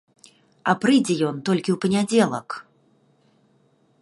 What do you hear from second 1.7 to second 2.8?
ў панядзелак.